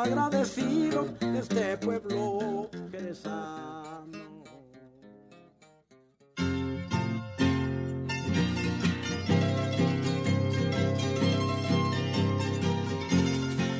[0.00, 4.44] Agradecido de este pueblo jerezano.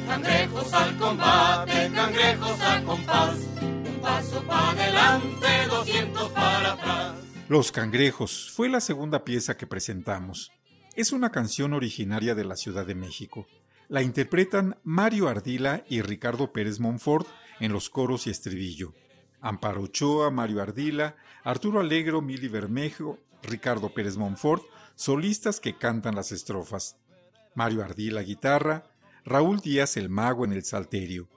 [0.07, 7.15] Cangrejos al combate, cangrejos al compás, un paso para adelante, doscientos para atrás.
[7.49, 10.53] Los Cangrejos fue la segunda pieza que presentamos.
[10.95, 13.47] Es una canción originaria de la Ciudad de México
[13.91, 17.27] la interpretan Mario Ardila y Ricardo Pérez Monfort
[17.59, 18.95] en los coros y estribillo.
[19.41, 24.63] Amparo Ochoa, Mario Ardila, Arturo Alegro, Mili Bermejo, Ricardo Pérez Monfort,
[24.95, 26.99] solistas que cantan las estrofas.
[27.57, 28.85] Mario Ardila guitarra,
[29.25, 31.29] Raúl Díaz el mago en el salterio.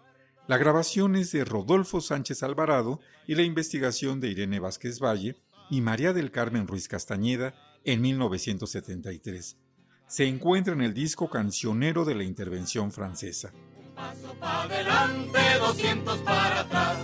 [0.45, 5.37] La grabación es de Rodolfo Sánchez Alvarado y la investigación de Irene Vázquez Valle
[5.71, 9.57] y María del Carmen Ruiz Castañeda en 1973
[10.07, 13.51] se encuentra en el disco cancionero de la intervención francesa.
[13.77, 16.97] Un paso para adelante, 200 para atrás.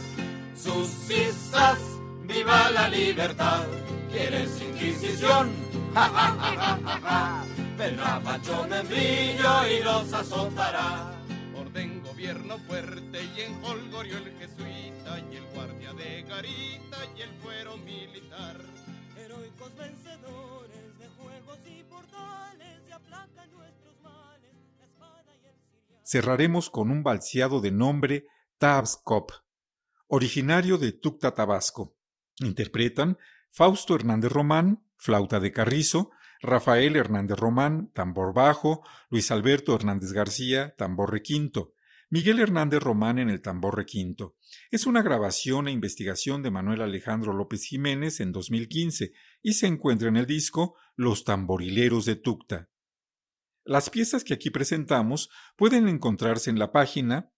[0.55, 1.79] Sus cisas,
[2.23, 3.65] viva la libertad.
[4.11, 5.51] ¿Quieres inquisición?
[5.93, 7.45] Ja, ja, ja, ja, ja, ja.
[7.75, 11.11] Vendrá Pancho Membrillo y los azotará.
[11.55, 17.29] Orden, gobierno fuerte y en Holgorio el jesuita y el guardia de garita y el
[17.41, 18.57] fuero militar.
[19.17, 22.78] Heroicos vencedores de juegos y portales
[26.03, 28.25] Cerraremos con un balseado de nombre
[28.57, 29.31] Tabskop,
[30.07, 31.95] originario de Tucta, Tabasco.
[32.39, 33.19] Interpretan
[33.51, 36.09] Fausto Hernández Román, flauta de carrizo,
[36.41, 41.73] Rafael Hernández Román, tambor bajo, Luis Alberto Hernández García, tambor requinto,
[42.09, 44.35] Miguel Hernández Román en el tambor requinto.
[44.71, 50.09] Es una grabación e investigación de Manuel Alejandro López Jiménez en 2015 y se encuentra
[50.09, 52.69] en el disco Los tamborileros de Tucta.
[53.69, 57.31] Las piezas que aquí presentamos pueden encontrarse en la página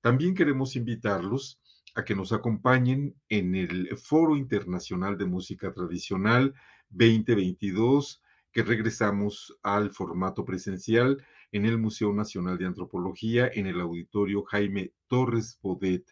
[0.00, 1.60] También queremos invitarlos
[1.94, 6.54] a que nos acompañen en el Foro Internacional de Música Tradicional
[6.90, 8.22] 2022,
[8.52, 11.22] que regresamos al formato presencial
[11.52, 16.04] en el Museo Nacional de Antropología, en el Auditorio Jaime Torres Bodet,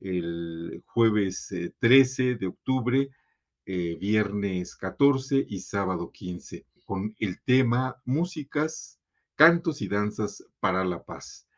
[0.00, 3.10] el jueves 13 eh, de octubre,
[3.66, 9.00] eh, viernes 14 y sábado 15, con el tema Músicas,
[9.36, 11.48] Cantos y Danzas para la Paz.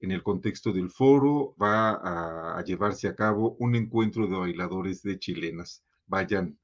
[0.00, 5.18] En el contexto del foro va a, llevarse a cabo un encuentro de bailadores de
[5.18, 5.84] chilenas.
[6.06, 6.58] Vayan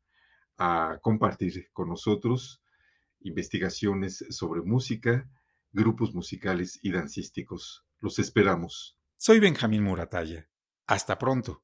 [0.57, 2.63] a compartir con nosotros
[3.21, 5.29] investigaciones sobre música,
[5.73, 7.85] grupos musicales y dancísticos.
[7.99, 8.97] Los esperamos.
[9.17, 10.49] Soy Benjamín Muratalla.
[10.87, 11.64] Hasta pronto.